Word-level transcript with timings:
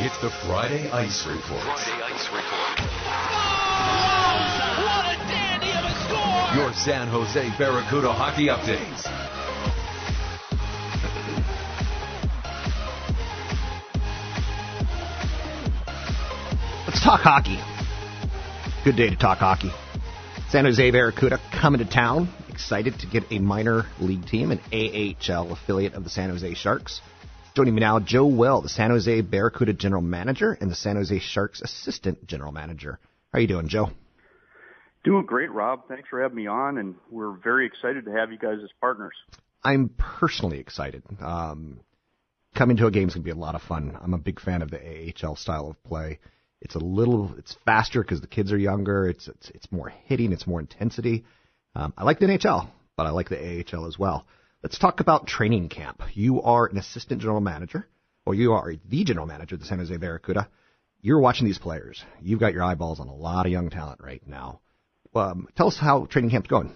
It's 0.00 0.16
the 0.18 0.30
Friday 0.46 0.88
Ice 0.90 1.26
Report. 1.26 1.60
Friday 1.60 2.00
Ice 2.04 2.28
Report. 2.28 2.78
Oh, 3.02 4.44
what 4.84 5.06
a 5.10 5.18
dandy 5.26 5.72
of 5.72 5.82
a 5.82 5.90
score! 6.06 6.54
Your 6.54 6.72
San 6.72 7.08
Jose 7.08 7.50
Barracuda 7.58 8.12
hockey 8.12 8.46
updates. 8.46 9.02
Let's 16.86 17.02
talk 17.02 17.22
hockey. 17.22 17.58
Good 18.84 18.94
day 18.94 19.10
to 19.10 19.16
talk 19.16 19.38
hockey. 19.38 19.72
San 20.50 20.64
Jose 20.64 20.92
Barracuda 20.92 21.40
coming 21.50 21.80
to 21.80 21.90
town. 21.90 22.28
Excited 22.48 23.00
to 23.00 23.08
get 23.08 23.24
a 23.32 23.40
minor 23.40 23.86
league 23.98 24.26
team, 24.26 24.52
an 24.52 24.60
AHL 24.72 25.50
affiliate 25.50 25.94
of 25.94 26.04
the 26.04 26.10
San 26.10 26.30
Jose 26.30 26.54
Sharks. 26.54 27.00
Joining 27.58 27.74
me 27.74 27.80
now, 27.80 27.98
Joe 27.98 28.24
Will, 28.24 28.62
the 28.62 28.68
San 28.68 28.90
Jose 28.90 29.20
Barracuda 29.22 29.72
general 29.72 30.00
manager 30.00 30.56
and 30.60 30.70
the 30.70 30.76
San 30.76 30.94
Jose 30.94 31.18
Sharks 31.18 31.60
assistant 31.60 32.24
general 32.24 32.52
manager. 32.52 33.00
How 33.32 33.38
are 33.38 33.40
you 33.40 33.48
doing, 33.48 33.66
Joe? 33.66 33.90
Doing 35.02 35.26
great, 35.26 35.50
Rob. 35.50 35.88
Thanks 35.88 36.08
for 36.08 36.22
having 36.22 36.36
me 36.36 36.46
on, 36.46 36.78
and 36.78 36.94
we're 37.10 37.32
very 37.32 37.66
excited 37.66 38.04
to 38.04 38.12
have 38.12 38.30
you 38.30 38.38
guys 38.38 38.58
as 38.62 38.70
partners. 38.80 39.14
I'm 39.64 39.90
personally 39.98 40.60
excited. 40.60 41.02
Um, 41.20 41.80
coming 42.54 42.76
to 42.76 42.86
a 42.86 42.92
game 42.92 43.08
is 43.08 43.14
going 43.14 43.24
to 43.24 43.34
be 43.34 43.36
a 43.36 43.42
lot 43.42 43.56
of 43.56 43.62
fun. 43.62 43.98
I'm 44.00 44.14
a 44.14 44.18
big 44.18 44.40
fan 44.40 44.62
of 44.62 44.70
the 44.70 45.12
AHL 45.20 45.34
style 45.34 45.68
of 45.68 45.82
play. 45.82 46.20
It's 46.60 46.76
a 46.76 46.78
little, 46.78 47.34
it's 47.38 47.56
faster 47.64 48.02
because 48.02 48.20
the 48.20 48.28
kids 48.28 48.52
are 48.52 48.56
younger. 48.56 49.08
It's 49.08 49.26
it's 49.26 49.50
it's 49.50 49.72
more 49.72 49.92
hitting. 50.04 50.30
It's 50.30 50.46
more 50.46 50.60
intensity. 50.60 51.24
Um, 51.74 51.92
I 51.98 52.04
like 52.04 52.20
the 52.20 52.26
NHL, 52.26 52.68
but 52.96 53.06
I 53.06 53.10
like 53.10 53.28
the 53.28 53.64
AHL 53.74 53.86
as 53.86 53.98
well. 53.98 54.26
Let's 54.60 54.76
talk 54.76 54.98
about 54.98 55.28
training 55.28 55.68
camp. 55.68 56.02
You 56.14 56.42
are 56.42 56.66
an 56.66 56.78
assistant 56.78 57.20
general 57.20 57.40
manager, 57.40 57.86
or 58.26 58.34
you 58.34 58.54
are 58.54 58.74
the 58.88 59.04
general 59.04 59.24
manager 59.24 59.54
of 59.54 59.60
the 59.60 59.66
San 59.66 59.78
Jose 59.78 59.96
Barracuda. 59.96 60.48
You're 61.00 61.20
watching 61.20 61.46
these 61.46 61.58
players. 61.58 62.02
You've 62.20 62.40
got 62.40 62.54
your 62.54 62.64
eyeballs 62.64 62.98
on 62.98 63.06
a 63.06 63.14
lot 63.14 63.46
of 63.46 63.52
young 63.52 63.70
talent 63.70 64.00
right 64.02 64.20
now. 64.26 64.60
Um, 65.14 65.46
tell 65.56 65.68
us 65.68 65.78
how 65.80 66.06
training 66.06 66.32
camp's 66.32 66.48
going. 66.48 66.74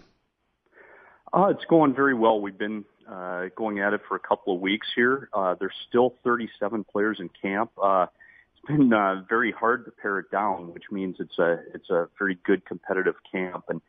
Uh, 1.32 1.46
it's 1.46 1.64
going 1.68 1.92
very 1.92 2.14
well. 2.14 2.40
We've 2.40 2.56
been 2.56 2.84
uh, 3.10 3.46
going 3.56 3.80
at 3.80 3.94
it 3.94 4.02
for 4.06 4.14
a 4.14 4.20
couple 4.20 4.54
of 4.54 4.60
weeks 4.60 4.86
here. 4.94 5.28
Uh, 5.32 5.56
there's 5.58 5.74
still 5.88 6.14
37 6.22 6.84
players 6.84 7.18
in 7.18 7.30
camp. 7.30 7.72
Uh, 7.82 8.06
it's 8.54 8.64
been 8.64 8.92
uh, 8.92 9.24
very 9.28 9.50
hard 9.50 9.86
to 9.86 9.90
pare 9.90 10.20
it 10.20 10.30
down, 10.30 10.72
which 10.72 10.84
means 10.92 11.16
it's 11.18 11.36
a 11.40 11.58
it's 11.74 11.90
a 11.90 12.08
very 12.16 12.38
good 12.44 12.64
competitive 12.64 13.16
camp, 13.32 13.64
and 13.70 13.80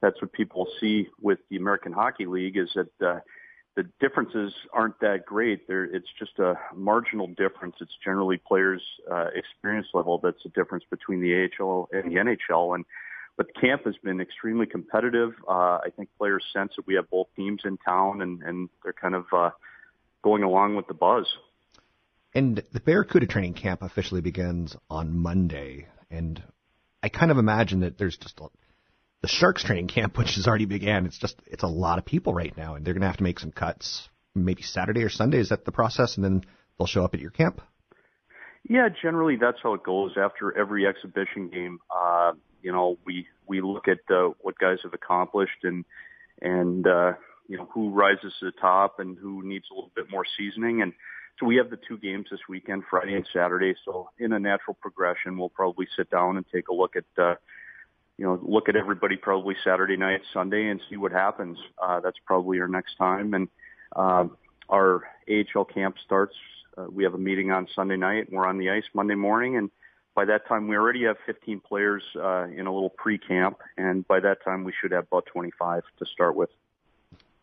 that's 0.00 0.22
what 0.22 0.32
people 0.32 0.66
see 0.80 1.08
with 1.20 1.38
the 1.50 1.56
American 1.58 1.92
Hockey 1.92 2.24
League 2.24 2.56
is 2.56 2.70
that 2.74 3.06
uh, 3.06 3.20
the 3.74 3.84
differences 4.00 4.52
aren't 4.72 5.00
that 5.00 5.24
great. 5.24 5.62
It's 5.68 6.08
just 6.18 6.38
a 6.38 6.54
marginal 6.74 7.26
difference. 7.28 7.76
It's 7.80 7.96
generally 8.04 8.36
players' 8.36 8.82
uh, 9.10 9.28
experience 9.34 9.86
level 9.94 10.20
that's 10.22 10.42
the 10.42 10.50
difference 10.50 10.84
between 10.90 11.20
the 11.20 11.48
AHL 11.58 11.88
and 11.92 12.10
the 12.10 12.16
NHL, 12.16 12.74
and 12.74 12.84
but 13.36 13.46
the 13.46 13.60
camp 13.60 13.86
has 13.86 13.96
been 14.04 14.20
extremely 14.20 14.66
competitive. 14.66 15.32
Uh, 15.48 15.78
I 15.78 15.88
think 15.96 16.10
players 16.18 16.44
sense 16.52 16.72
that 16.76 16.86
we 16.86 16.94
have 16.96 17.08
both 17.08 17.28
teams 17.34 17.62
in 17.64 17.78
town, 17.78 18.20
and 18.20 18.42
and 18.42 18.68
they're 18.82 18.92
kind 18.92 19.14
of 19.14 19.24
uh, 19.32 19.50
going 20.22 20.42
along 20.42 20.76
with 20.76 20.86
the 20.86 20.94
buzz. 20.94 21.26
And 22.34 22.62
the 22.72 22.80
Barracuda 22.80 23.26
training 23.26 23.54
camp 23.54 23.82
officially 23.82 24.20
begins 24.20 24.76
on 24.90 25.16
Monday, 25.16 25.86
and 26.10 26.42
I 27.02 27.08
kind 27.08 27.30
of 27.30 27.38
imagine 27.38 27.80
that 27.80 27.96
there's 27.98 28.16
just 28.16 28.38
a, 28.40 28.48
the 29.22 29.28
Sharks 29.28 29.64
training 29.64 29.88
camp, 29.88 30.18
which 30.18 30.34
has 30.34 30.46
already 30.46 30.66
began. 30.66 31.06
It's 31.06 31.18
just 31.18 31.40
it's 31.46 31.62
a 31.62 31.68
lot 31.68 31.98
of 31.98 32.04
people 32.04 32.34
right 32.34 32.54
now, 32.56 32.74
and 32.74 32.84
they're 32.84 32.94
going 32.94 33.02
to 33.02 33.06
have 33.06 33.16
to 33.16 33.22
make 33.22 33.40
some 33.40 33.52
cuts. 33.52 34.08
Maybe 34.34 34.62
Saturday 34.62 35.02
or 35.02 35.10
Sunday 35.10 35.38
is 35.38 35.50
that 35.50 35.64
the 35.64 35.72
process, 35.72 36.16
and 36.16 36.24
then 36.24 36.44
they'll 36.78 36.86
show 36.86 37.04
up 37.04 37.14
at 37.14 37.20
your 37.20 37.30
camp. 37.30 37.60
Yeah, 38.68 38.88
generally 39.02 39.36
that's 39.36 39.58
how 39.62 39.74
it 39.74 39.82
goes. 39.82 40.12
After 40.16 40.56
every 40.56 40.86
exhibition 40.86 41.48
game, 41.48 41.80
uh, 41.90 42.32
you 42.62 42.72
know, 42.72 42.98
we 43.04 43.26
we 43.46 43.60
look 43.60 43.88
at 43.88 43.98
uh, 44.14 44.30
what 44.40 44.58
guys 44.58 44.78
have 44.84 44.94
accomplished 44.94 45.64
and 45.64 45.84
and 46.40 46.86
uh, 46.86 47.12
you 47.48 47.58
know 47.58 47.68
who 47.72 47.90
rises 47.90 48.32
to 48.40 48.46
the 48.46 48.52
top 48.52 49.00
and 49.00 49.18
who 49.18 49.46
needs 49.46 49.66
a 49.70 49.74
little 49.74 49.90
bit 49.94 50.10
more 50.10 50.24
seasoning. 50.38 50.80
And 50.80 50.92
so 51.38 51.46
we 51.46 51.56
have 51.56 51.70
the 51.70 51.78
two 51.88 51.98
games 51.98 52.26
this 52.30 52.40
weekend, 52.48 52.84
Friday 52.88 53.14
and 53.14 53.26
Saturday. 53.32 53.74
So 53.84 54.10
in 54.18 54.32
a 54.32 54.38
natural 54.38 54.76
progression, 54.80 55.36
we'll 55.36 55.50
probably 55.50 55.88
sit 55.96 56.10
down 56.10 56.36
and 56.36 56.46
take 56.52 56.68
a 56.68 56.74
look 56.74 56.96
at. 56.96 57.04
Uh, 57.22 57.34
you 58.22 58.28
know, 58.28 58.38
look 58.40 58.68
at 58.68 58.76
everybody 58.76 59.16
probably 59.16 59.56
Saturday 59.64 59.96
night, 59.96 60.20
Sunday, 60.32 60.68
and 60.68 60.80
see 60.88 60.96
what 60.96 61.10
happens. 61.10 61.58
Uh, 61.76 61.98
that's 61.98 62.18
probably 62.24 62.60
our 62.60 62.68
next 62.68 62.94
time. 62.94 63.34
And 63.34 63.48
uh, 63.96 64.26
our 64.68 65.02
AHL 65.28 65.64
camp 65.64 65.96
starts. 66.04 66.36
Uh, 66.78 66.84
we 66.88 67.02
have 67.02 67.14
a 67.14 67.18
meeting 67.18 67.50
on 67.50 67.66
Sunday 67.74 67.96
night. 67.96 68.28
We're 68.30 68.46
on 68.46 68.58
the 68.58 68.70
ice 68.70 68.84
Monday 68.94 69.16
morning, 69.16 69.56
and 69.56 69.72
by 70.14 70.24
that 70.26 70.46
time 70.46 70.68
we 70.68 70.76
already 70.76 71.02
have 71.02 71.16
15 71.26 71.62
players 71.66 72.04
uh, 72.14 72.44
in 72.44 72.68
a 72.68 72.72
little 72.72 72.90
pre-camp, 72.90 73.58
and 73.76 74.06
by 74.06 74.20
that 74.20 74.44
time 74.44 74.62
we 74.62 74.72
should 74.80 74.92
have 74.92 75.08
about 75.10 75.26
25 75.26 75.82
to 75.98 76.06
start 76.06 76.36
with. 76.36 76.50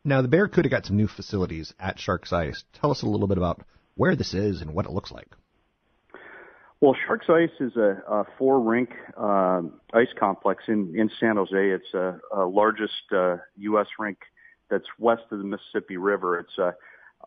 Now, 0.06 0.22
the 0.22 0.30
Barracuda 0.30 0.70
got 0.70 0.86
some 0.86 0.96
new 0.96 1.08
facilities 1.08 1.74
at 1.78 2.00
Sharks 2.00 2.32
Ice. 2.32 2.64
Tell 2.72 2.92
us 2.92 3.02
a 3.02 3.06
little 3.06 3.28
bit 3.28 3.38
about 3.38 3.64
where 3.96 4.16
this 4.16 4.34
is 4.34 4.62
and 4.62 4.74
what 4.74 4.86
it 4.86 4.94
looks 4.94 5.12
like. 5.12 5.28
Well, 6.82 6.96
Sharks 7.06 7.26
Ice 7.28 7.50
is 7.60 7.76
a, 7.76 8.02
a 8.08 8.24
four 8.38 8.62
rink 8.62 8.92
uh, 9.18 9.64
ice 9.94 10.14
complex 10.18 10.64
in, 10.70 10.94
in 10.98 11.10
San 11.20 11.36
Jose. 11.36 11.52
It's 11.54 11.94
a, 11.94 12.46
largest 12.46 13.12
uh, 13.12 13.38
U.S. 13.58 13.88
rink 14.00 14.20
that's 14.70 14.86
west 14.98 15.24
of 15.32 15.40
the 15.40 15.44
Mississippi 15.44 15.98
River. 15.98 16.40
It's 16.40 16.58
a, 16.58 16.74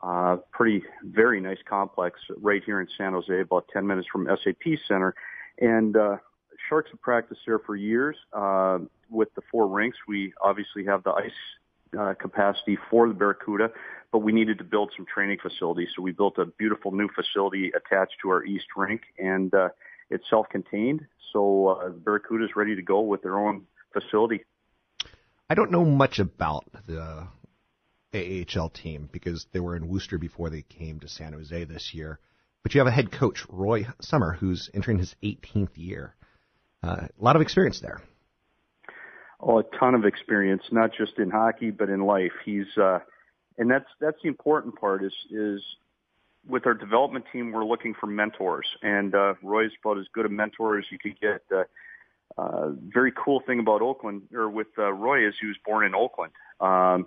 a 0.06 0.38
pretty, 0.52 0.82
very 1.04 1.38
nice 1.42 1.58
complex 1.68 2.18
right 2.38 2.62
here 2.64 2.80
in 2.80 2.88
San 2.96 3.12
Jose, 3.12 3.40
about 3.40 3.68
10 3.70 3.86
minutes 3.86 4.08
from 4.10 4.26
SAP 4.42 4.78
Center. 4.88 5.14
And 5.60 5.98
uh, 5.98 6.16
Sharks 6.70 6.90
have 6.90 7.02
practiced 7.02 7.42
there 7.46 7.58
for 7.58 7.76
years. 7.76 8.16
Uh, 8.32 8.78
with 9.10 9.34
the 9.34 9.42
four 9.50 9.69
rinks, 9.69 9.98
we 10.08 10.32
obviously 10.40 10.86
have 10.86 11.02
the 11.02 11.10
ice 11.10 11.30
uh, 11.98 12.14
capacity 12.14 12.78
for 12.91 13.08
the 13.08 13.14
Barracuda, 13.14 13.70
but 14.10 14.19
we 14.19 14.32
needed 14.32 14.58
to 14.58 14.64
build 14.64 14.92
some 14.97 15.06
training 15.06 15.38
facilities. 15.42 15.88
So 15.94 16.03
we 16.03 16.12
built 16.12 16.38
a 16.38 16.47
beautiful 16.47 16.92
new 16.92 17.08
facility 17.08 17.72
attached 17.75 18.16
to 18.22 18.30
our 18.30 18.44
East 18.44 18.66
rink, 18.76 19.03
and 19.19 19.53
uh, 19.54 19.69
it's 20.10 20.25
self-contained. 20.28 21.06
So 21.32 21.69
uh, 21.69 21.88
the 21.88 21.94
Barracuda 21.94 22.44
is 22.44 22.50
ready 22.56 22.76
to 22.76 22.82
go 22.82 23.00
with 23.00 23.22
their 23.22 23.38
own 23.38 23.66
facility. 23.92 24.44
I 25.48 25.54
don't 25.54 25.70
know 25.70 25.84
much 25.84 26.19
about 26.19 26.64
the 26.86 27.26
AHL 28.14 28.70
team 28.70 29.08
because 29.10 29.47
they 29.52 29.60
were 29.60 29.76
in 29.76 29.88
Worcester 29.88 30.19
before 30.19 30.50
they 30.50 30.62
came 30.62 31.00
to 31.00 31.08
San 31.08 31.32
Jose 31.32 31.64
this 31.64 31.92
year. 31.92 32.19
But 32.62 32.75
you 32.75 32.81
have 32.81 32.86
a 32.86 32.92
head 32.92 33.10
coach, 33.10 33.44
Roy 33.48 33.86
Sommer, 34.00 34.32
who's 34.32 34.70
entering 34.72 34.98
his 34.98 35.14
18th 35.22 35.76
year. 35.76 36.14
Uh, 36.82 37.08
a 37.19 37.25
lot 37.25 37.36
of 37.36 37.42
experience 37.42 37.81
there. 37.81 38.00
Oh, 39.42 39.58
a 39.58 39.64
ton 39.78 39.94
of 39.97 40.04
experience, 40.04 40.62
not 40.70 40.92
just 40.97 41.19
in 41.19 41.30
hockey 41.30 41.70
but 41.70 41.88
in 41.88 42.00
life. 42.00 42.32
He's 42.44 42.76
uh, 42.80 43.00
and 43.58 43.70
that's 43.70 43.88
that's 44.00 44.19
the 44.22 44.28
important 44.28 44.78
part 44.78 45.04
is 45.04 45.12
is 45.30 45.60
with 46.47 46.66
our 46.66 46.75
development 46.75 47.25
team 47.32 47.52
we're 47.52 47.64
looking 47.64 47.94
for 47.94 48.06
mentors 48.06 48.66
and 48.82 49.14
uh, 49.14 49.34
Roy's 49.43 49.70
about 49.82 49.99
as 49.99 50.06
good 50.12 50.26
a 50.26 50.28
mentor 50.28 50.78
as 50.78 50.84
you 50.90 50.99
could 50.99 51.20
get. 51.20 51.43
Uh, 51.55 51.64
uh, 52.38 52.70
very 52.88 53.12
cool 53.12 53.43
thing 53.46 53.61
about 53.61 53.82
Oakland 53.82 54.22
or 54.32 54.49
with 54.49 54.69
uh, 54.78 54.93
Roy 54.93 55.26
is 55.26 55.34
he 55.40 55.46
was 55.46 55.56
born 55.66 55.84
in 55.84 55.94
Oakland 55.94 56.32
um, 56.61 57.06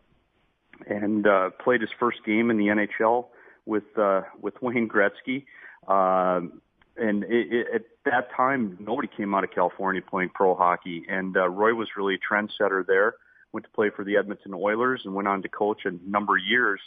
and 0.87 1.25
uh, 1.25 1.49
played 1.63 1.81
his 1.81 1.89
first 1.99 2.19
game 2.25 2.51
in 2.51 2.57
the 2.57 2.65
NHL 2.67 3.27
with 3.65 3.83
uh, 3.97 4.21
with 4.39 4.61
Wayne 4.61 4.87
Gretzky. 4.87 5.45
Um, 5.87 6.61
and 6.97 7.23
it, 7.23 7.51
it, 7.51 7.67
at 7.73 7.81
that 8.05 8.29
time, 8.35 8.77
nobody 8.79 9.07
came 9.07 9.33
out 9.35 9.43
of 9.43 9.51
California 9.51 10.01
playing 10.01 10.29
pro 10.33 10.55
hockey, 10.55 11.05
and 11.09 11.35
uh, 11.35 11.47
Roy 11.49 11.73
was 11.73 11.89
really 11.97 12.15
a 12.15 12.33
trendsetter 12.33 12.85
there. 12.85 13.15
Went 13.51 13.65
to 13.65 13.71
play 13.71 13.89
for 13.89 14.03
the 14.03 14.17
Edmonton 14.17 14.53
Oilers 14.53 15.01
and 15.05 15.13
went 15.13 15.27
on 15.27 15.41
to 15.41 15.49
coach 15.49 15.85
a 15.85 15.91
number 16.05 16.37
of 16.37 16.43
years. 16.43 16.79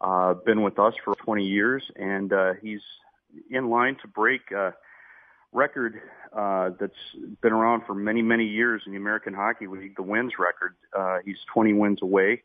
Uh, 0.00 0.34
been 0.34 0.62
with 0.62 0.78
us 0.78 0.94
for 1.04 1.14
20 1.14 1.44
years, 1.44 1.82
and 1.96 2.32
uh, 2.32 2.54
he's 2.60 2.80
in 3.50 3.70
line 3.70 3.96
to 4.02 4.08
break 4.08 4.50
a 4.50 4.74
record 5.52 6.00
uh, 6.36 6.70
that's 6.80 6.92
been 7.40 7.52
around 7.52 7.82
for 7.86 7.94
many, 7.94 8.22
many 8.22 8.44
years 8.44 8.82
in 8.86 8.92
the 8.92 8.98
American 8.98 9.32
Hockey 9.32 9.66
League, 9.66 9.94
the 9.96 10.02
wins 10.02 10.32
record. 10.38 10.74
Uh, 10.96 11.18
he's 11.24 11.38
20 11.52 11.72
wins 11.74 12.02
away. 12.02 12.42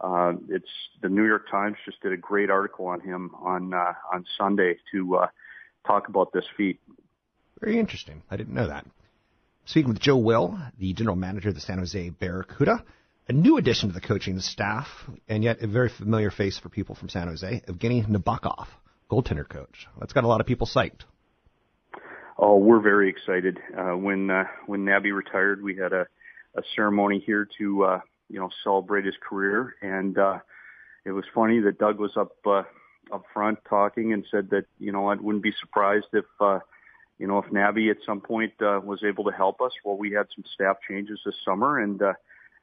Uh, 0.00 0.32
it's 0.48 0.70
the 1.00 1.08
New 1.08 1.26
York 1.26 1.50
Times 1.50 1.76
just 1.84 2.00
did 2.02 2.12
a 2.12 2.16
great 2.16 2.50
article 2.50 2.86
on 2.86 3.00
him 3.00 3.30
on 3.40 3.72
uh, 3.72 3.92
on 4.12 4.24
Sunday 4.36 4.76
to 4.92 5.16
uh, 5.16 5.26
talk 5.86 6.08
about 6.08 6.32
this 6.32 6.44
feat. 6.56 6.80
Very 7.60 7.78
interesting. 7.78 8.22
I 8.30 8.36
didn't 8.36 8.54
know 8.54 8.68
that. 8.68 8.86
Speaking 9.64 9.90
with 9.92 10.00
Joe 10.00 10.16
Will, 10.16 10.58
the 10.78 10.92
general 10.92 11.16
manager 11.16 11.50
of 11.50 11.54
the 11.54 11.60
San 11.60 11.78
Jose 11.78 12.10
Barracuda, 12.10 12.84
a 13.28 13.32
new 13.32 13.56
addition 13.56 13.88
to 13.88 13.94
the 13.94 14.00
coaching 14.00 14.40
staff, 14.40 14.88
and 15.28 15.44
yet 15.44 15.62
a 15.62 15.68
very 15.68 15.88
familiar 15.88 16.30
face 16.30 16.58
for 16.58 16.68
people 16.68 16.96
from 16.96 17.08
San 17.08 17.28
Jose, 17.28 17.62
Evgeny 17.68 18.04
Nabokov, 18.06 18.66
goaltender 19.10 19.48
coach. 19.48 19.86
That's 20.00 20.12
got 20.12 20.24
a 20.24 20.26
lot 20.26 20.40
of 20.40 20.46
people 20.46 20.66
psyched. 20.66 21.02
Oh, 22.36 22.56
we're 22.56 22.80
very 22.80 23.08
excited. 23.08 23.58
Uh, 23.76 23.96
when 23.96 24.30
uh, 24.30 24.44
when 24.66 24.84
Nabby 24.84 25.12
retired, 25.12 25.62
we 25.62 25.76
had 25.76 25.92
a, 25.92 26.06
a 26.56 26.62
ceremony 26.74 27.22
here 27.24 27.46
to 27.58 27.84
uh, 27.84 28.00
you 28.28 28.40
know 28.40 28.48
celebrate 28.64 29.04
his 29.04 29.14
career, 29.28 29.76
and 29.80 30.18
uh, 30.18 30.38
it 31.04 31.12
was 31.12 31.24
funny 31.32 31.60
that 31.60 31.78
Doug 31.78 32.00
was 32.00 32.12
up 32.16 32.32
uh, 32.44 32.62
up 33.12 33.24
front 33.32 33.58
talking 33.68 34.12
and 34.12 34.24
said 34.30 34.50
that 34.50 34.64
you 34.78 34.92
know 34.92 35.08
I 35.08 35.14
wouldn't 35.14 35.42
be 35.42 35.52
surprised 35.60 36.06
if 36.12 36.24
uh, 36.40 36.60
you 37.18 37.26
know 37.26 37.38
if 37.38 37.50
Nabby 37.52 37.90
at 37.90 37.98
some 38.06 38.20
point 38.20 38.52
uh, 38.60 38.80
was 38.82 39.04
able 39.04 39.24
to 39.24 39.32
help 39.32 39.60
us. 39.60 39.72
Well, 39.84 39.96
we 39.96 40.12
had 40.12 40.26
some 40.34 40.44
staff 40.52 40.76
changes 40.88 41.20
this 41.24 41.36
summer, 41.44 41.78
and 41.78 42.00
uh, 42.02 42.14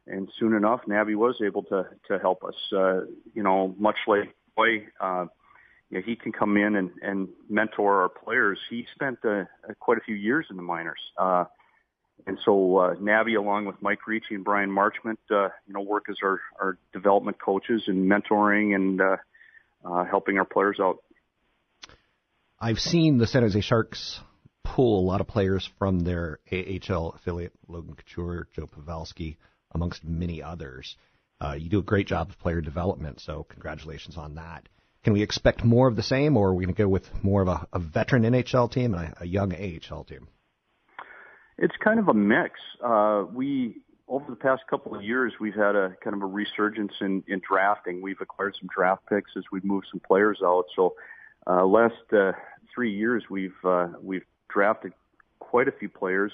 and 0.08 0.30
soon 0.40 0.54
enough, 0.54 0.82
Nabby 0.88 1.16
was 1.16 1.36
able 1.46 1.64
to 1.64 1.88
to 2.08 2.20
help 2.20 2.44
us. 2.44 2.56
Uh, 2.74 3.02
you 3.34 3.44
know, 3.44 3.76
much 3.78 3.98
like 4.08 4.34
Boy. 4.56 4.88
Uh, 5.00 5.28
you 5.90 5.98
know, 5.98 6.04
he 6.06 6.16
can 6.16 6.32
come 6.32 6.58
in 6.58 6.76
and, 6.76 6.92
and 7.02 7.30
mentor 7.50 8.02
our 8.02 8.10
players. 8.10 8.60
He 8.70 8.86
spent 8.94 9.20
uh, 9.26 9.46
quite 9.80 9.98
a 9.98 10.02
few 10.02 10.16
years 10.16 10.46
in 10.50 10.58
the 10.58 10.62
minors. 10.62 11.00
Uh, 11.18 11.46
and 12.28 12.38
so 12.44 12.78
uh, 12.78 12.96
Nabby, 13.00 13.36
along 13.36 13.66
with 13.66 13.82
Mike 13.82 14.06
Ricci 14.06 14.36
and 14.36 14.44
Bryan 14.44 14.70
Marchment, 14.70 15.18
uh, 15.32 15.50
you 15.66 15.74
know, 15.74 15.82
work 15.82 16.06
as 16.10 16.18
our, 16.22 16.42
our 16.60 16.78
development 16.94 17.38
coaches 17.42 17.84
and 17.88 18.10
mentoring 18.10 18.76
and 18.76 19.02
uh, 19.02 19.18
uh, 19.86 20.06
helping 20.06 20.38
our 20.38 20.46
players 20.46 20.78
out. 20.82 20.98
I've 22.60 22.80
seen 22.80 23.18
the 23.18 23.28
San 23.28 23.44
Jose 23.44 23.62
Sharks 23.62 24.20
pull 24.64 25.00
a 25.00 25.06
lot 25.06 25.22
of 25.22 25.28
players 25.28 25.70
from 25.80 26.02
their 26.02 26.40
AHL 26.52 27.14
affiliate, 27.16 27.54
Logan 27.68 27.96
Couture, 27.96 28.48
Joe 28.54 28.68
Pavelski, 28.68 29.38
amongst 29.72 30.04
many 30.04 30.44
others. 30.44 30.98
Uh, 31.42 31.54
you 31.54 31.70
do 31.70 31.80
a 31.80 31.84
great 31.84 32.08
job 32.08 32.30
of 32.30 32.40
player 32.40 32.62
development, 32.62 33.22
so 33.22 33.46
congratulations 33.50 34.18
on 34.18 34.36
that. 34.36 34.68
Can 35.04 35.14
we 35.14 35.24
expect 35.24 35.64
more 35.64 35.88
of 35.88 35.96
the 35.96 36.04
same, 36.04 36.36
or 36.36 36.50
are 36.50 36.54
we 36.54 36.66
going 36.66 36.76
to 36.76 36.82
go 36.82 36.90
with 36.90 37.08
more 37.24 37.42
of 37.42 37.48
a, 37.48 37.68
a 37.72 37.80
veteran 37.80 38.24
NHL 38.24 38.70
team 38.72 38.94
and 38.94 39.14
a, 39.14 39.24
a, 39.24 39.26
young 39.26 39.54
AHL 39.54 40.04
team? 40.04 40.28
It's 41.58 41.76
kind 41.82 42.00
of 42.00 42.10
a 42.10 42.14
mix. 42.14 42.60
Uh, 42.84 43.24
we 43.34 43.82
over 44.10 44.26
the 44.30 44.36
past 44.36 44.64
couple 44.70 44.96
of 44.96 45.04
years, 45.04 45.34
we've 45.40 45.56
had 45.56 45.76
a 45.76 45.96
kind 46.04 46.16
of 46.16 46.22
a 46.24 46.26
resurgence 46.26 46.94
in, 47.00 47.24
in 47.28 47.42
drafting. 47.48 48.02
We've 48.02 48.20
acquired 48.20 48.56
some 48.60 48.68
draft 48.76 49.04
picks 49.08 49.32
as 49.38 49.44
we've 49.52 49.64
moved 49.64 49.88
some 49.92 50.02
players 50.02 50.40
out. 50.44 50.66
So, 50.76 50.96
uh, 51.48 51.66
last 51.66 51.94
uh, 52.12 52.34
three 52.74 52.92
years, 52.92 53.24
we've 53.30 53.56
uh, 53.64 53.90
we've 54.02 54.26
drafted 54.50 54.94
quite 55.40 55.68
a 55.68 55.72
few 55.72 55.90
players. 55.90 56.32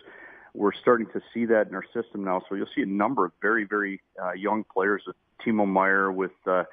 We're 0.54 0.74
starting 0.74 1.08
to 1.08 1.22
see 1.34 1.46
that 1.46 1.68
in 1.68 1.76
our 1.76 1.84
system 1.94 2.24
now. 2.24 2.42
So 2.48 2.56
you'll 2.56 2.70
see 2.74 2.82
a 2.82 2.88
number 2.88 3.26
of 3.26 3.34
very 3.42 3.66
very 3.66 4.02
uh, 4.22 4.32
young 4.32 4.64
players 4.64 5.04
with 5.06 5.16
Timo 5.46 5.68
Meier, 5.68 6.12
with 6.12 6.32
uh, 6.48 6.64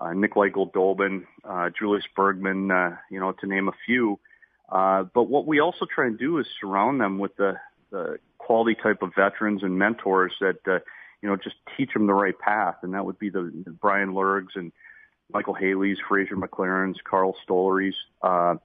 uh, 0.00 0.12
Nikolai 0.12 0.48
Goldobin, 0.48 1.24
uh, 1.44 1.70
Julius 1.78 2.04
Bergman, 2.14 2.70
uh, 2.70 2.96
you 3.10 3.18
know, 3.18 3.32
to 3.32 3.46
name 3.46 3.68
a 3.68 3.74
few. 3.86 4.18
Uh, 4.70 5.04
but 5.14 5.24
what 5.24 5.46
we 5.46 5.60
also 5.60 5.86
try 5.92 6.06
and 6.06 6.18
do 6.18 6.38
is 6.38 6.46
surround 6.60 7.00
them 7.00 7.18
with 7.18 7.34
the, 7.36 7.54
the 7.90 8.18
quality 8.50 8.74
type 8.74 9.00
of 9.00 9.12
veterans 9.14 9.62
and 9.62 9.78
mentors 9.78 10.32
that, 10.40 10.58
uh, 10.66 10.80
you 11.22 11.28
know, 11.28 11.36
just 11.36 11.54
teach 11.76 11.92
them 11.92 12.08
the 12.08 12.12
right 12.12 12.36
path. 12.36 12.74
And 12.82 12.94
that 12.94 13.06
would 13.06 13.16
be 13.16 13.30
the, 13.30 13.48
the 13.64 13.70
Bryan 13.70 14.08
Lergs 14.08 14.56
and 14.56 14.72
Micheal 15.32 15.56
Haley's, 15.56 15.98
Fraser 16.08 16.34
McLaren's, 16.34 16.98
Karl 17.08 17.36
Stollery's. 17.44 17.94
Uh, 18.20 18.56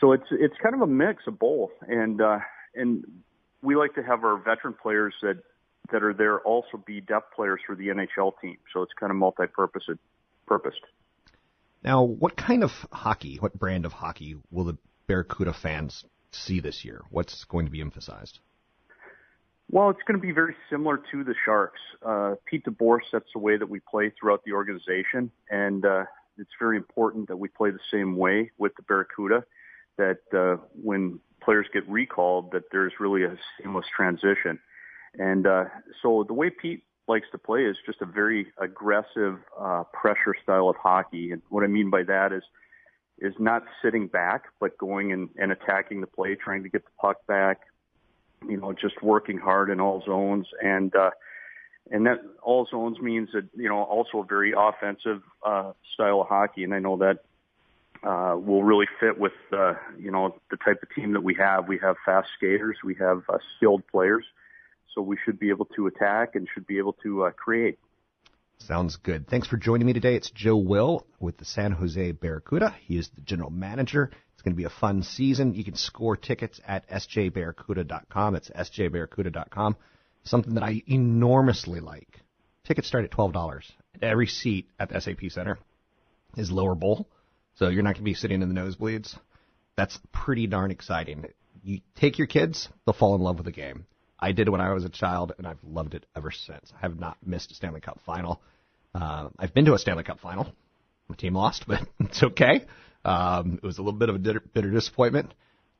so 0.00 0.12
it's, 0.12 0.24
it's 0.30 0.54
kind 0.62 0.74
of 0.74 0.80
a 0.80 0.86
mix 0.86 1.24
of 1.26 1.38
both. 1.38 1.72
And, 1.86 2.22
uh, 2.22 2.38
and 2.74 3.04
we 3.60 3.76
like 3.76 3.94
to 3.96 4.02
have 4.02 4.24
our 4.24 4.38
veteran 4.38 4.74
players 4.80 5.12
that, 5.20 5.36
that 5.92 6.02
are 6.02 6.14
there 6.14 6.40
also 6.40 6.82
be 6.86 7.02
depth 7.02 7.34
players 7.36 7.60
for 7.66 7.76
the 7.76 7.88
NHL 7.88 8.32
team. 8.40 8.56
So 8.72 8.80
it's 8.80 8.92
kind 8.98 9.10
of 9.10 9.18
multi-purpose 9.18 9.82
purposed. 10.46 10.80
Now, 11.84 12.04
what 12.04 12.38
kind 12.38 12.64
of 12.64 12.70
hockey, 12.90 13.36
what 13.36 13.52
brand 13.52 13.84
of 13.84 13.92
hockey 13.92 14.36
will 14.50 14.64
the 14.64 14.78
Barracuda 15.06 15.52
fans 15.52 16.06
see 16.32 16.60
this 16.60 16.86
year? 16.86 17.02
What's 17.10 17.44
going 17.44 17.66
to 17.66 17.70
be 17.70 17.82
emphasized? 17.82 18.38
Well, 19.72 19.90
it's 19.90 20.00
going 20.04 20.20
to 20.20 20.26
be 20.26 20.32
very 20.32 20.56
similar 20.68 21.00
to 21.12 21.22
the 21.22 21.34
Sharks. 21.44 21.78
Uh, 22.04 22.34
Pete 22.44 22.64
DeBoer 22.64 22.98
sets 23.08 23.26
the 23.32 23.38
way 23.38 23.56
that 23.56 23.68
we 23.68 23.78
play 23.88 24.12
throughout 24.18 24.42
the 24.44 24.52
organization, 24.52 25.30
and 25.48 25.86
uh, 25.86 26.06
it's 26.38 26.50
very 26.58 26.76
important 26.76 27.28
that 27.28 27.36
we 27.36 27.46
play 27.46 27.70
the 27.70 27.78
same 27.88 28.16
way 28.16 28.50
with 28.58 28.72
the 28.74 28.82
Barracuda. 28.82 29.44
That 29.96 30.18
uh, 30.36 30.60
when 30.74 31.20
players 31.40 31.66
get 31.72 31.88
recalled, 31.88 32.50
that 32.50 32.64
there's 32.72 32.94
really 32.98 33.22
a 33.22 33.36
seamless 33.62 33.86
transition. 33.94 34.58
And 35.14 35.46
uh, 35.46 35.66
so 36.02 36.24
the 36.26 36.34
way 36.34 36.50
Pete 36.50 36.82
likes 37.06 37.26
to 37.30 37.38
play 37.38 37.60
is 37.60 37.76
just 37.86 38.02
a 38.02 38.06
very 38.06 38.48
aggressive 38.60 39.38
uh, 39.56 39.84
pressure 39.92 40.34
style 40.42 40.68
of 40.68 40.76
hockey. 40.82 41.30
And 41.30 41.42
what 41.48 41.62
I 41.62 41.68
mean 41.68 41.90
by 41.90 42.02
that 42.04 42.32
is 42.32 42.42
is 43.18 43.34
not 43.38 43.62
sitting 43.84 44.08
back, 44.08 44.46
but 44.58 44.76
going 44.78 45.12
and, 45.12 45.28
and 45.36 45.52
attacking 45.52 46.00
the 46.00 46.06
play, 46.08 46.34
trying 46.34 46.64
to 46.64 46.68
get 46.68 46.84
the 46.84 46.90
puck 47.00 47.18
back. 47.28 47.60
You 48.48 48.56
know, 48.56 48.72
just 48.72 49.02
working 49.02 49.38
hard 49.38 49.70
in 49.70 49.80
all 49.80 50.02
zones, 50.04 50.46
and 50.62 50.94
uh, 50.94 51.10
and 51.90 52.06
that 52.06 52.20
all 52.42 52.66
zones 52.70 52.98
means 53.00 53.30
that 53.32 53.48
you 53.54 53.68
know 53.68 53.82
also 53.82 54.20
a 54.20 54.24
very 54.24 54.52
offensive 54.56 55.22
uh, 55.44 55.72
style 55.94 56.22
of 56.22 56.28
hockey. 56.28 56.64
And 56.64 56.74
I 56.74 56.78
know 56.78 56.96
that 56.98 57.24
uh, 58.02 58.36
will 58.36 58.64
really 58.64 58.86
fit 58.98 59.18
with 59.18 59.32
uh, 59.52 59.74
you 59.98 60.10
know 60.10 60.36
the 60.50 60.56
type 60.56 60.82
of 60.82 60.88
team 60.94 61.12
that 61.12 61.22
we 61.22 61.34
have. 61.34 61.68
We 61.68 61.78
have 61.78 61.96
fast 62.04 62.28
skaters, 62.36 62.78
we 62.84 62.94
have 62.96 63.22
uh, 63.28 63.38
skilled 63.56 63.86
players. 63.88 64.24
So 64.94 65.02
we 65.02 65.16
should 65.24 65.38
be 65.38 65.50
able 65.50 65.66
to 65.76 65.86
attack 65.86 66.34
and 66.34 66.48
should 66.52 66.66
be 66.66 66.78
able 66.78 66.94
to 67.04 67.26
uh, 67.26 67.30
create. 67.30 67.78
Sounds 68.58 68.96
good. 68.96 69.26
Thanks 69.28 69.46
for 69.46 69.56
joining 69.56 69.86
me 69.86 69.92
today. 69.92 70.16
It's 70.16 70.30
Joe 70.30 70.56
Will 70.56 71.06
with 71.18 71.38
the 71.38 71.44
San 71.44 71.72
Jose 71.72 72.12
Barracuda. 72.12 72.74
He 72.86 72.98
is 72.98 73.08
the 73.08 73.20
general 73.22 73.50
manager. 73.50 74.10
It's 74.40 74.44
going 74.46 74.54
to 74.54 74.56
be 74.56 74.64
a 74.64 74.70
fun 74.70 75.02
season. 75.02 75.52
You 75.52 75.64
can 75.64 75.74
score 75.74 76.16
tickets 76.16 76.62
at 76.66 76.88
sjbarracuda.com. 76.88 78.36
It's 78.36 78.48
sjbarracuda.com. 78.48 79.76
Something 80.24 80.54
that 80.54 80.62
I 80.62 80.82
enormously 80.86 81.80
like. 81.80 82.20
Tickets 82.64 82.88
start 82.88 83.04
at 83.04 83.10
$12. 83.10 83.62
Every 84.00 84.26
seat 84.26 84.70
at 84.78 84.88
the 84.88 84.98
SAP 84.98 85.28
Center 85.28 85.58
is 86.38 86.50
lower 86.50 86.74
bowl, 86.74 87.06
so 87.56 87.68
you're 87.68 87.82
not 87.82 87.96
going 87.96 88.02
to 88.02 88.10
be 88.10 88.14
sitting 88.14 88.40
in 88.40 88.48
the 88.48 88.58
nosebleeds. 88.58 89.14
That's 89.76 89.98
pretty 90.10 90.46
darn 90.46 90.70
exciting. 90.70 91.26
You 91.62 91.80
take 91.96 92.16
your 92.16 92.26
kids, 92.26 92.70
they'll 92.86 92.94
fall 92.94 93.16
in 93.16 93.20
love 93.20 93.36
with 93.36 93.44
the 93.44 93.52
game. 93.52 93.84
I 94.18 94.32
did 94.32 94.48
when 94.48 94.62
I 94.62 94.72
was 94.72 94.86
a 94.86 94.88
child, 94.88 95.34
and 95.36 95.46
I've 95.46 95.62
loved 95.62 95.92
it 95.92 96.06
ever 96.16 96.30
since. 96.30 96.72
I 96.74 96.80
have 96.80 96.98
not 96.98 97.18
missed 97.22 97.50
a 97.50 97.54
Stanley 97.54 97.82
Cup 97.82 98.00
final. 98.06 98.40
Uh, 98.94 99.28
I've 99.38 99.52
been 99.52 99.66
to 99.66 99.74
a 99.74 99.78
Stanley 99.78 100.04
Cup 100.04 100.20
final. 100.20 100.50
My 101.08 101.16
team 101.16 101.34
lost, 101.34 101.66
but 101.68 101.86
it's 102.00 102.22
okay. 102.22 102.64
Um, 103.04 103.60
it 103.62 103.66
was 103.66 103.78
a 103.78 103.82
little 103.82 103.98
bit 103.98 104.08
of 104.08 104.16
a 104.16 104.18
bitter, 104.18 104.70
disappointment. 104.70 105.32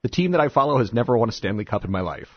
The 0.02 0.08
team 0.08 0.32
that 0.32 0.40
I 0.40 0.48
follow 0.48 0.78
has 0.78 0.92
never 0.92 1.16
won 1.16 1.28
a 1.28 1.32
Stanley 1.32 1.64
Cup 1.64 1.84
in 1.84 1.90
my 1.90 2.00
life, 2.00 2.28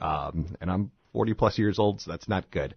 um, 0.00 0.56
and 0.60 0.70
I'm 0.70 0.90
40 1.12 1.34
plus 1.34 1.58
years 1.58 1.78
old, 1.78 2.00
so 2.00 2.10
that's 2.10 2.28
not 2.28 2.50
good. 2.50 2.74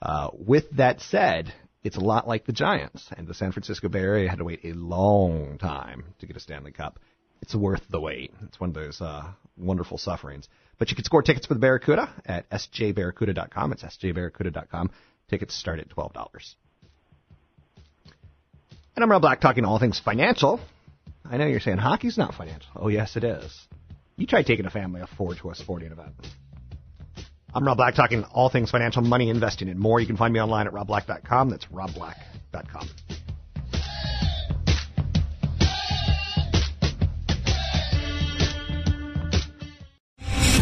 Uh, 0.00 0.28
with 0.32 0.70
that 0.72 1.00
said, 1.00 1.52
it's 1.82 1.96
a 1.96 2.00
lot 2.00 2.28
like 2.28 2.44
the 2.44 2.52
Giants, 2.52 3.08
and 3.16 3.26
the 3.26 3.34
San 3.34 3.52
Francisco 3.52 3.88
Bay 3.88 4.00
Area 4.00 4.28
had 4.28 4.38
to 4.38 4.44
wait 4.44 4.60
a 4.64 4.72
long 4.72 5.58
time 5.58 6.04
to 6.20 6.26
get 6.26 6.36
a 6.36 6.40
Stanley 6.40 6.72
Cup. 6.72 6.98
It's 7.40 7.54
worth 7.54 7.82
the 7.90 8.00
wait. 8.00 8.32
It's 8.44 8.60
one 8.60 8.70
of 8.70 8.74
those 8.74 9.00
uh, 9.00 9.32
wonderful 9.56 9.98
sufferings. 9.98 10.48
But 10.78 10.90
you 10.90 10.96
can 10.96 11.04
score 11.04 11.22
tickets 11.22 11.46
for 11.46 11.54
the 11.54 11.60
Barracuda 11.60 12.12
at 12.24 12.48
sjbarracuda.com. 12.50 13.72
It's 13.72 13.82
sjbarracuda.com. 13.82 14.90
Tickets 15.28 15.54
start 15.54 15.80
at 15.80 15.88
$12. 15.88 16.54
And 18.94 19.02
I'm 19.02 19.10
Rob 19.10 19.22
Black 19.22 19.40
talking 19.40 19.64
all 19.64 19.78
things 19.78 19.98
financial. 19.98 20.60
I 21.28 21.36
know 21.36 21.46
you're 21.46 21.60
saying 21.60 21.78
hockey's 21.78 22.18
not 22.18 22.34
financial. 22.34 22.70
Oh, 22.76 22.88
yes, 22.88 23.16
it 23.16 23.24
is. 23.24 23.66
You 24.16 24.26
try 24.26 24.42
taking 24.42 24.66
a 24.66 24.70
family 24.70 25.00
of 25.00 25.08
four 25.10 25.34
to 25.36 25.50
a 25.50 25.54
sporting 25.54 25.92
event. 25.92 26.14
I'm 27.54 27.64
Rob 27.64 27.76
Black 27.76 27.94
talking 27.94 28.24
all 28.24 28.48
things 28.48 28.70
financial, 28.70 29.02
money, 29.02 29.28
investing, 29.28 29.68
and 29.68 29.78
more. 29.78 30.00
You 30.00 30.06
can 30.06 30.16
find 30.16 30.32
me 30.32 30.40
online 30.40 30.66
at 30.66 30.72
robblack.com. 30.72 31.50
That's 31.50 31.66
robblack.com. 31.66 32.88